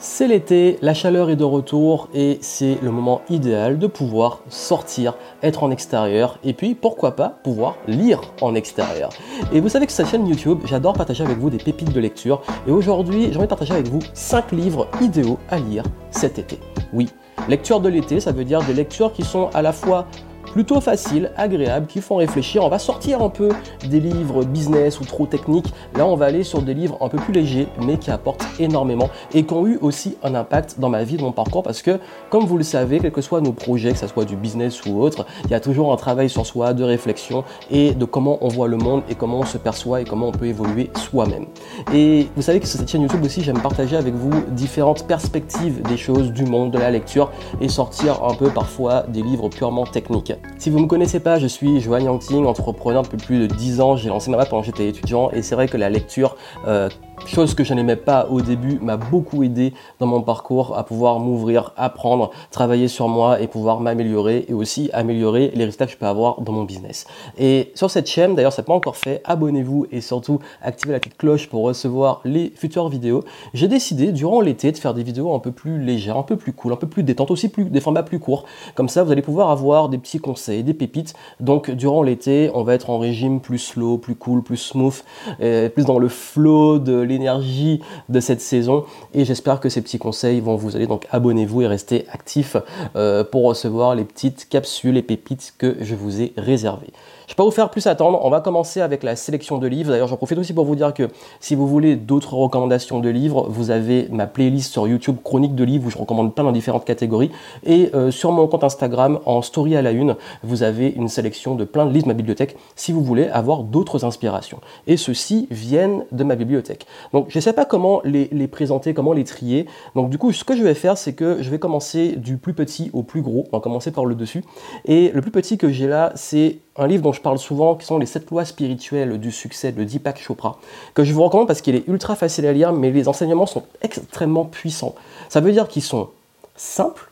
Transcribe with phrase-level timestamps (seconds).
[0.00, 5.16] C'est l'été, la chaleur est de retour et c'est le moment idéal de pouvoir sortir,
[5.42, 9.10] être en extérieur et puis pourquoi pas pouvoir lire en extérieur.
[9.52, 11.98] Et vous savez que sur cette chaîne YouTube, j'adore partager avec vous des pépites de
[11.98, 15.82] lecture et aujourd'hui j'ai envie de partager avec vous 5 livres idéaux à lire
[16.12, 16.60] cet été.
[16.92, 17.08] Oui,
[17.48, 20.06] lecture de l'été, ça veut dire des lectures qui sont à la fois
[20.52, 22.64] plutôt faciles, agréables, qui font réfléchir.
[22.64, 23.50] On va sortir un peu
[23.88, 25.72] des livres business ou trop techniques.
[25.96, 29.10] Là, on va aller sur des livres un peu plus légers, mais qui apportent énormément
[29.34, 31.98] et qui ont eu aussi un impact dans ma vie, dans mon parcours, parce que,
[32.30, 35.00] comme vous le savez, quels que soient nos projets, que ce soit du business ou
[35.00, 38.48] autre, il y a toujours un travail sur soi, de réflexion et de comment on
[38.48, 41.46] voit le monde et comment on se perçoit et comment on peut évoluer soi-même.
[41.92, 45.82] Et vous savez que sur cette chaîne YouTube aussi, j'aime partager avec vous différentes perspectives
[45.82, 47.30] des choses, du monde, de la lecture
[47.60, 50.32] et sortir un peu parfois des livres purement techniques.
[50.58, 53.80] Si vous ne me connaissez pas, je suis Joanne Yangting, entrepreneur depuis plus de 10
[53.80, 53.96] ans.
[53.96, 56.88] J'ai lancé ma boîte pendant j'étais étudiant et c'est vrai que la lecture euh,
[57.26, 61.20] chose que je n'aimais pas au début, m'a beaucoup aidé dans mon parcours à pouvoir
[61.20, 65.96] m'ouvrir, apprendre, travailler sur moi et pouvoir m'améliorer et aussi améliorer les résultats que je
[65.96, 67.06] peux avoir dans mon business.
[67.38, 71.00] Et sur cette chaîne, d'ailleurs, ça n'est pas encore fait, abonnez-vous et surtout activez la
[71.00, 73.22] petite cloche pour recevoir les futures vidéos.
[73.54, 76.52] J'ai décidé durant l'été de faire des vidéos un peu plus légères, un peu plus
[76.52, 78.44] cool, un peu plus détentes, aussi plus, des formats plus courts.
[78.74, 81.14] Comme ça, vous allez pouvoir avoir des petits conseils, des pépites.
[81.40, 85.02] Donc, durant l'été, on va être en régime plus slow, plus cool, plus smooth,
[85.38, 88.84] plus dans le flow de l'énergie de cette saison.
[89.14, 90.86] Et j'espère que ces petits conseils vont vous aider.
[90.86, 92.56] Donc abonnez-vous et restez actifs
[92.96, 96.92] euh, pour recevoir les petites capsules et pépites que je vous ai réservées.
[97.28, 99.66] Je ne vais pas vous faire plus attendre, on va commencer avec la sélection de
[99.66, 99.90] livres.
[99.90, 103.46] D'ailleurs, j'en profite aussi pour vous dire que si vous voulez d'autres recommandations de livres,
[103.50, 106.86] vous avez ma playlist sur YouTube Chronique de livres où je recommande plein dans différentes
[106.86, 107.30] catégories.
[107.66, 111.54] Et euh, sur mon compte Instagram, en story à la une, vous avez une sélection
[111.54, 114.60] de plein de livres de ma bibliothèque si vous voulez avoir d'autres inspirations.
[114.86, 116.86] Et ceux-ci viennent de ma bibliothèque.
[117.12, 119.66] Donc, je ne sais pas comment les, les, présenter, comment les trier.
[119.94, 122.54] Donc, du coup, ce que je vais faire, c'est que je vais commencer du plus
[122.54, 123.46] petit au plus gros.
[123.52, 124.44] On va commencer par le dessus.
[124.86, 127.84] Et le plus petit que j'ai là, c'est un livre dont je parle souvent, qui
[127.84, 130.58] sont les 7 lois spirituelles du succès de Deepak Chopra,
[130.94, 133.64] que je vous recommande parce qu'il est ultra facile à lire, mais les enseignements sont
[133.82, 134.94] extrêmement puissants.
[135.28, 136.08] Ça veut dire qu'ils sont
[136.56, 137.10] simples,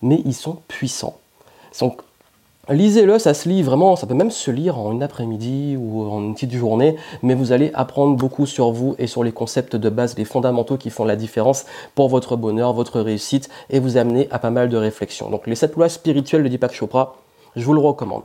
[0.00, 1.18] mais ils sont puissants.
[1.80, 2.00] Donc,
[2.68, 6.20] lisez-le, ça se lit vraiment, ça peut même se lire en une après-midi ou en
[6.20, 9.90] une petite journée, mais vous allez apprendre beaucoup sur vous et sur les concepts de
[9.90, 14.28] base, les fondamentaux qui font la différence pour votre bonheur, votre réussite, et vous amener
[14.30, 15.28] à pas mal de réflexions.
[15.28, 17.16] Donc, les 7 lois spirituelles de Deepak Chopra,
[17.56, 18.22] je vous le recommande.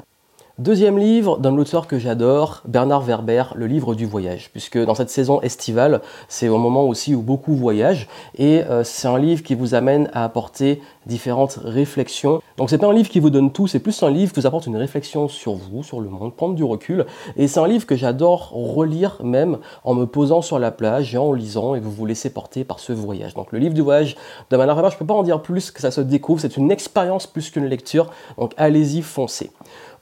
[0.59, 5.12] Deuxième livre d'un auteur que j'adore, Bernard Werber, le livre du voyage, puisque dans cette
[5.12, 8.07] saison estivale, c'est au moment aussi où beaucoup voyagent,
[8.40, 12.41] et euh, c'est un livre qui vous amène à apporter différentes réflexions.
[12.57, 14.47] Donc c'est pas un livre qui vous donne tout, c'est plus un livre qui vous
[14.47, 17.85] apporte une réflexion sur vous, sur le monde, prendre du recul, et c'est un livre
[17.85, 21.91] que j'adore relire même en me posant sur la plage et en lisant, et vous
[21.91, 23.35] vous laissez porter par ce voyage.
[23.35, 24.16] Donc le livre du voyage
[24.50, 26.72] de Bernard Werber, je peux pas en dire plus que ça se découvre, c'est une
[26.72, 28.09] expérience plus qu'une lecture,
[28.40, 29.51] donc allez-y, foncez.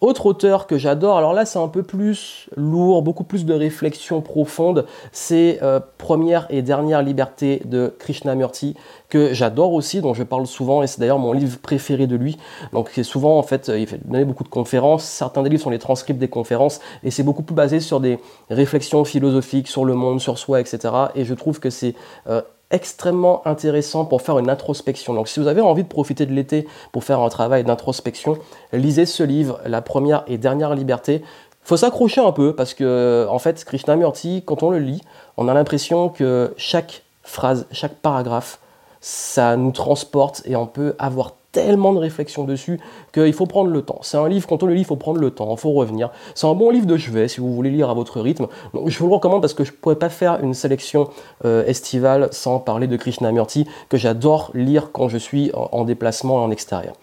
[0.01, 4.21] Autre auteur que j'adore, alors là c'est un peu plus lourd, beaucoup plus de réflexion
[4.21, 8.75] profonde, c'est euh, Première et dernière liberté de Krishnamurti,
[9.09, 12.37] que j'adore aussi, dont je parle souvent, et c'est d'ailleurs mon livre préféré de lui.
[12.73, 15.69] Donc c'est souvent en fait, il fait donner beaucoup de conférences, certains des livres sont
[15.69, 18.19] les transcripts des conférences, et c'est beaucoup plus basé sur des
[18.49, 20.93] réflexions philosophiques sur le monde, sur soi, etc.
[21.15, 21.95] Et je trouve que c'est
[22.27, 22.41] euh,
[22.71, 25.13] extrêmement intéressant pour faire une introspection.
[25.13, 28.37] Donc si vous avez envie de profiter de l'été pour faire un travail d'introspection,
[28.73, 31.23] lisez ce livre, La première et dernière liberté.
[31.63, 35.01] Faut s'accrocher un peu parce que en fait Krishnamurti, quand on le lit,
[35.37, 38.59] on a l'impression que chaque phrase, chaque paragraphe,
[39.01, 42.81] ça nous transporte et on peut avoir tellement de réflexion dessus
[43.13, 43.99] qu'il faut prendre le temps.
[44.01, 46.11] C'est un livre, quand on le lit, il faut prendre le temps, il faut revenir.
[46.35, 48.47] C'est un bon livre de chevet si vous voulez lire à votre rythme.
[48.73, 51.09] Je vous le recommande parce que je ne pourrais pas faire une sélection
[51.45, 56.43] euh, estivale sans parler de Krishnamurti, que j'adore lire quand je suis en, déplacement et
[56.43, 56.95] en extérieur.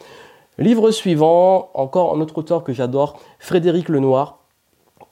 [0.59, 4.39] Livre suivant, encore un autre auteur que j'adore, Frédéric Lenoir,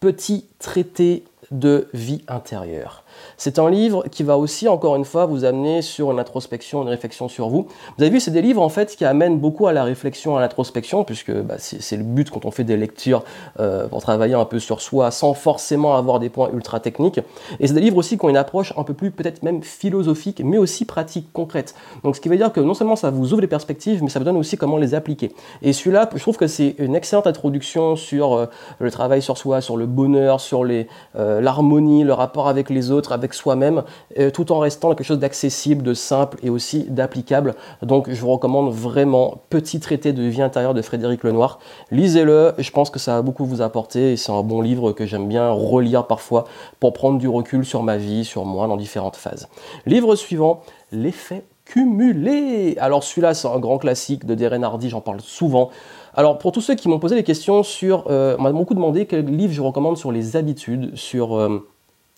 [0.00, 3.04] Petit traité de vie intérieure.
[3.36, 6.88] C'est un livre qui va aussi, encore une fois, vous amener sur une introspection, une
[6.88, 7.66] réflexion sur vous.
[7.96, 10.40] Vous avez vu, c'est des livres en fait qui amènent beaucoup à la réflexion, à
[10.40, 13.24] l'introspection, puisque bah, c'est le but quand on fait des lectures
[13.58, 17.20] euh, pour travailler un peu sur soi, sans forcément avoir des points ultra techniques.
[17.58, 20.42] Et c'est des livres aussi qui ont une approche un peu plus peut-être même philosophique,
[20.44, 21.74] mais aussi pratique, concrète.
[22.04, 24.18] Donc ce qui veut dire que non seulement ça vous ouvre les perspectives, mais ça
[24.18, 25.32] vous donne aussi comment les appliquer.
[25.62, 28.46] Et celui-là, je trouve que c'est une excellente introduction sur euh,
[28.78, 32.99] le travail sur soi, sur le bonheur, sur euh, l'harmonie, le rapport avec les autres,
[33.08, 33.82] avec soi-même,
[34.18, 37.54] euh, tout en restant quelque chose d'accessible, de simple et aussi d'applicable.
[37.82, 41.58] Donc je vous recommande vraiment Petit traité de vie intérieure de Frédéric Lenoir.
[41.90, 45.06] Lisez-le, je pense que ça va beaucoup vous apporter et c'est un bon livre que
[45.06, 46.44] j'aime bien relire parfois
[46.78, 49.48] pour prendre du recul sur ma vie, sur moi dans différentes phases.
[49.86, 50.62] Livre suivant,
[50.92, 52.76] L'effet cumulé.
[52.80, 55.70] Alors celui-là, c'est un grand classique de Darren Hardy, j'en parle souvent.
[56.14, 59.26] Alors pour tous ceux qui m'ont posé des questions sur, euh, m'a beaucoup demandé quel
[59.26, 61.64] livre je recommande sur les habitudes, sur euh,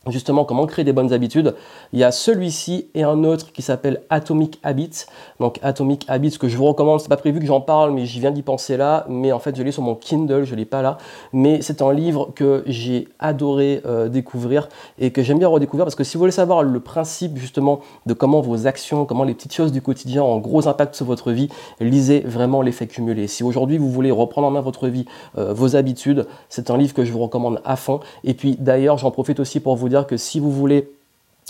[0.09, 1.55] justement comment créer des bonnes habitudes.
[1.93, 5.07] Il y a celui-ci et un autre qui s'appelle Atomic Habits.
[5.41, 8.21] Donc Atomic Habits que je vous recommande, c'est pas prévu que j'en parle mais j'y
[8.21, 10.83] viens d'y penser là, mais en fait je l'ai sur mon Kindle, je l'ai pas
[10.83, 10.99] là,
[11.33, 14.69] mais c'est un livre que j'ai adoré euh, découvrir
[14.99, 18.15] et que j'aime bien redécouvrir parce que si vous voulez savoir le principe justement de
[18.15, 21.33] comment vos actions, comment les petites choses du quotidien ont un gros impact sur votre
[21.33, 21.49] vie,
[21.81, 23.27] lisez vraiment l'effet cumulé.
[23.27, 25.05] Si aujourd'hui vous voulez reprendre en main votre vie,
[25.39, 28.01] euh, vos habitudes, c'est un livre que je vous recommande à fond.
[28.25, 30.91] Et puis d'ailleurs, j'en profite aussi pour vous que si vous voulez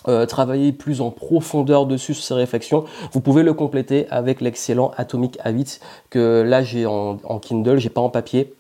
[0.09, 4.91] euh, travailler plus en profondeur dessus sur ces réflexions, vous pouvez le compléter avec l'excellent
[4.97, 5.79] Atomic Habits
[6.11, 8.53] que là j'ai en Kindle, j'ai pas en papier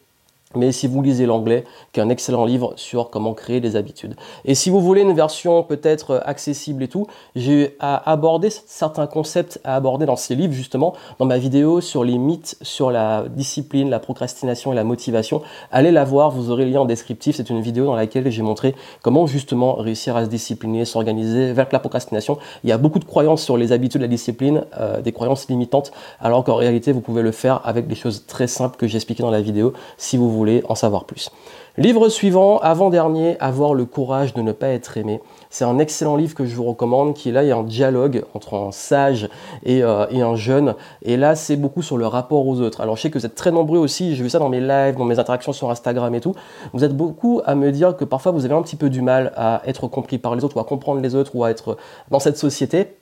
[0.55, 4.15] mais si vous lisez l'anglais, qui est un excellent livre sur comment créer des habitudes.
[4.45, 9.77] Et si vous voulez une version peut-être accessible et tout, j'ai abordé certains concepts à
[9.77, 13.99] aborder dans ces livres justement, dans ma vidéo sur les mythes sur la discipline, la
[13.99, 15.43] procrastination et la motivation.
[15.71, 17.37] Allez la voir, vous aurez le lien en descriptif.
[17.37, 21.69] C'est une vidéo dans laquelle j'ai montré comment justement réussir à se discipliner, s'organiser vers
[21.73, 22.39] la procrastination.
[22.65, 25.93] Il y a beaucoup de croyances sur les habitudes, la discipline, euh, des croyances limitantes,
[26.21, 29.23] alors qu'en réalité vous pouvez le faire avec des choses très simples que j'ai expliquées
[29.23, 31.31] dans la vidéo si vous voulez en savoir plus.
[31.79, 35.21] Livre suivant, avant-dernier, Avoir le courage de ne pas être aimé.
[35.49, 37.63] C'est un excellent livre que je vous recommande, qui est là, il y a un
[37.63, 39.29] dialogue entre un sage
[39.63, 40.75] et, euh, et un jeune.
[41.01, 42.83] Et là, c'est beaucoup sur le rapport aux autres.
[42.83, 44.97] Alors, je sais que vous êtes très nombreux aussi, j'ai vu ça dans mes lives,
[44.97, 46.35] dans mes interactions sur Instagram et tout.
[46.75, 49.33] Vous êtes beaucoup à me dire que parfois vous avez un petit peu du mal
[49.37, 51.79] à être compris par les autres, ou à comprendre les autres, ou à être
[52.11, 52.97] dans cette société.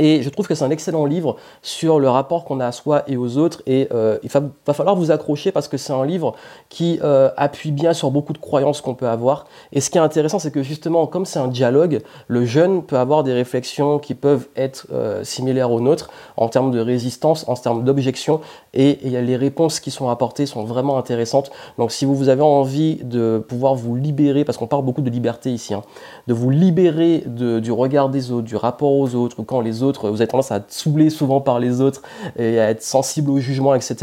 [0.00, 3.02] Et je trouve que c'est un excellent livre sur le rapport qu'on a à soi
[3.06, 3.62] et aux autres.
[3.66, 6.34] Et euh, il va, falloir vous accrocher parce que c'est un livre
[6.70, 9.46] qui euh, appuie bien sur beaucoup de croyances qu'on peut avoir.
[9.72, 12.96] Et ce qui est intéressant, c'est que justement, comme c'est un dialogue, le jeune peut
[12.96, 16.08] avoir des réflexions qui peuvent être euh, similaires aux nôtres
[16.38, 18.40] en termes de résistance, en termes d'objection.
[18.72, 21.50] Et, les réponses qui sont apportées sont vraiment intéressantes.
[21.76, 25.52] Donc si vous avez envie de pouvoir vous libérer, parce qu'on parle beaucoup de liberté
[25.52, 25.82] ici, hein,
[26.26, 30.20] de vous libérer du regard des autres, du rapport aux autres, quand les autres, vous
[30.20, 32.02] avez tendance à être saoulé souvent par les autres
[32.38, 33.96] et à être sensible au jugement, etc.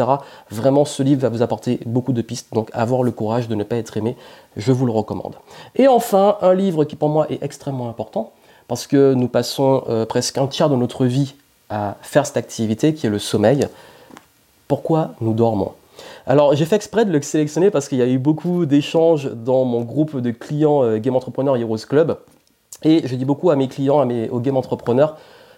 [0.50, 2.54] Vraiment, ce livre va vous apporter beaucoup de pistes.
[2.54, 4.16] Donc, avoir le courage de ne pas être aimé,
[4.56, 5.36] je vous le recommande.
[5.75, 8.31] Et enfin, un livre qui pour moi est extrêmement important
[8.68, 11.36] parce que nous passons euh, presque un tiers de notre vie
[11.69, 13.68] à faire cette activité qui est le sommeil.
[14.68, 15.74] Pourquoi nous dormons?
[16.25, 19.63] Alors j'ai fait exprès de le sélectionner parce qu'il y a eu beaucoup d'échanges dans
[19.66, 22.18] mon groupe de clients euh, Game Entrepreneur Heroes Club.
[22.83, 25.18] Et je dis beaucoup à mes clients, à mes, aux Game Entrepreneurs,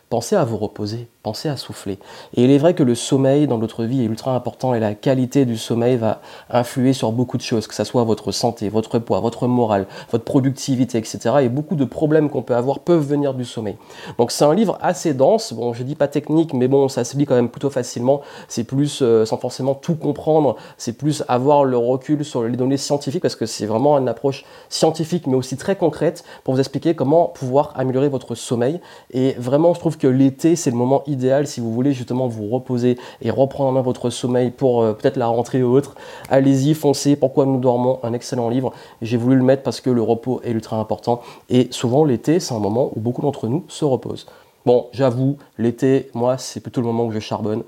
[0.09, 1.99] pensez à vous reposer, pensez à souffler.
[2.33, 4.95] Et il est vrai que le sommeil dans notre vie est ultra important et la
[4.95, 8.97] qualité du sommeil va influer sur beaucoup de choses, que ce soit votre santé, votre
[8.97, 11.35] poids, votre morale, votre productivité, etc.
[11.43, 13.77] Et beaucoup de problèmes qu'on peut avoir peuvent venir du sommeil.
[14.17, 17.15] Donc c'est un livre assez dense, bon je dis pas technique, mais bon ça se
[17.15, 18.21] lit quand même plutôt facilement.
[18.47, 22.77] C'est plus, euh, sans forcément tout comprendre, c'est plus avoir le recul sur les données
[22.77, 26.95] scientifiques parce que c'est vraiment une approche scientifique mais aussi très concrète pour vous expliquer
[26.95, 28.81] comment pouvoir améliorer votre sommeil.
[29.11, 32.97] Et vraiment je trouve l'été, c'est le moment idéal si vous voulez justement vous reposer
[33.21, 35.95] et reprendre en main votre sommeil pour euh, peut-être la rentrée ou autre.
[36.29, 37.15] Allez-y, foncez.
[37.15, 37.99] Pourquoi nous dormons?
[38.03, 38.73] Un excellent livre.
[39.01, 41.21] J'ai voulu le mettre parce que le repos est ultra important.
[41.49, 44.25] Et souvent, l'été, c'est un moment où beaucoup d'entre nous se reposent.
[44.65, 47.63] Bon, j'avoue, l'été, moi, c'est plutôt le moment où je charbonne.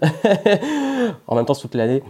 [1.27, 2.03] en même temps, toute l'année.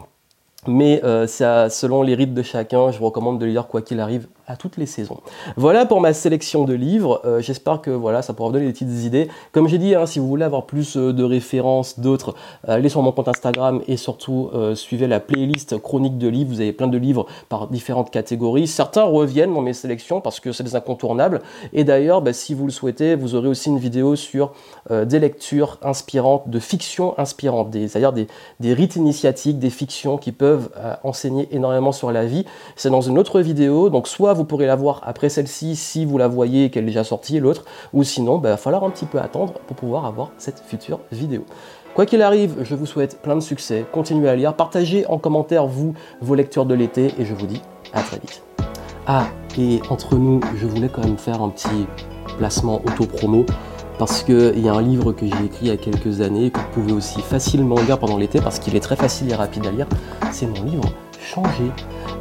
[0.68, 4.28] Mais euh, selon les rites de chacun, je vous recommande de lire quoi qu'il arrive
[4.48, 5.20] à toutes les saisons.
[5.58, 7.22] Voilà pour ma sélection de livres.
[7.26, 9.28] Euh, j'espère que voilà, ça pourra vous donner des petites idées.
[9.52, 12.36] Comme j'ai dit, hein, si vous voulez avoir plus euh, de références, d'autres,
[12.68, 16.52] euh, allez sur mon compte Instagram et surtout suivez la playlist chronique de livres.
[16.52, 18.68] Vous avez plein de livres par différentes catégories.
[18.68, 21.42] Certains reviennent dans mes sélections parce que c'est des incontournables.
[21.74, 24.54] Et d'ailleurs, bah, si vous le souhaitez, vous aurez aussi une vidéo sur
[24.90, 28.28] des lectures inspirantes, de fiction inspirante, c'est-à-dire des,
[28.60, 30.70] des, rites initiatiques, des fictions qui peuvent
[31.04, 32.46] enseigner énormément sur la vie.
[32.76, 33.90] C'est dans une autre vidéo.
[33.90, 37.04] Donc soit vous pourrez la voir après celle-ci si vous la voyez qu'elle est déjà
[37.04, 40.32] sortie, l'autre, ou sinon, il bah, va falloir un petit peu attendre pour pouvoir avoir
[40.38, 41.46] cette future vidéo.
[41.94, 45.68] Quoi qu'il arrive, je vous souhaite plein de succès, continuez à lire, partagez en commentaire
[45.68, 47.62] vous vos lectures de l'été et je vous dis
[47.94, 48.44] à très vite.
[49.08, 49.26] Ah,
[49.58, 51.88] et entre nous, je voulais quand même faire un petit
[52.38, 53.46] placement auto-promo
[54.00, 56.60] parce qu'il y a un livre que j'ai écrit il y a quelques années que
[56.60, 59.72] vous pouvez aussi facilement lire pendant l'été parce qu'il est très facile et rapide à
[59.72, 59.88] lire.
[60.32, 60.86] C'est mon livre
[61.20, 61.72] Changer.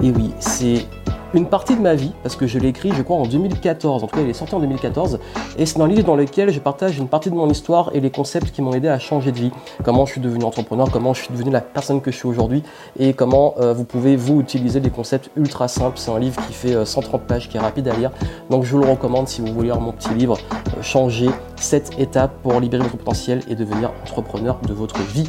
[0.03, 0.87] Et oui, c'est
[1.35, 4.03] une partie de ma vie, parce que je l'ai écrit, je crois, en 2014.
[4.03, 5.19] En tout cas, il est sorti en 2014.
[5.59, 8.11] Et c'est un livre dans lequel je partage une partie de mon histoire et les
[8.11, 9.51] concepts qui m'ont aidé à changer de vie.
[9.85, 12.63] Comment je suis devenu entrepreneur, comment je suis devenu la personne que je suis aujourd'hui
[12.99, 15.99] et comment euh, vous pouvez, vous, utiliser des concepts ultra simples.
[15.99, 18.11] C'est un livre qui fait 130 euh, pages, qui est rapide à lire.
[18.49, 20.39] Donc, je vous le recommande si vous voulez lire mon petit livre,
[20.79, 25.29] euh, Changer 7 étapes pour libérer votre potentiel et devenir entrepreneur de votre vie.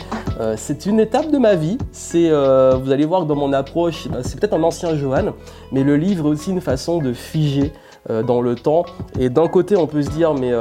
[0.56, 1.78] C'est une étape de ma vie.
[1.92, 5.34] C'est, vous allez voir que dans mon approche, c'est peut-être un ancien Johan,
[5.72, 7.72] mais le livre est aussi une façon de figer
[8.10, 8.86] euh, dans le temps.
[9.20, 10.52] Et d'un côté, on peut se dire, mais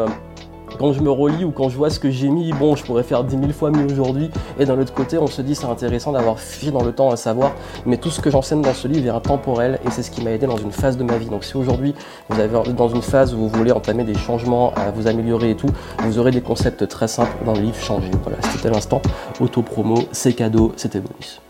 [0.81, 3.03] quand je me relis ou quand je vois ce que j'ai mis, bon, je pourrais
[3.03, 4.31] faire 10 000 fois mieux aujourd'hui.
[4.59, 7.17] Et d'un autre côté, on se dit c'est intéressant d'avoir figé dans le temps à
[7.17, 7.53] savoir.
[7.85, 10.31] Mais tout ce que j'enseigne dans ce livre est intemporel et c'est ce qui m'a
[10.31, 11.27] aidé dans une phase de ma vie.
[11.27, 11.95] Donc si aujourd'hui
[12.31, 15.57] vous avez dans une phase où vous voulez entamer des changements, à vous améliorer et
[15.57, 18.11] tout, vous aurez des concepts très simples dans le livre Changer.
[18.23, 19.03] Voilà, c'était l'instant.
[19.39, 21.43] Auto-promo, c'est cadeau, c'était bonus.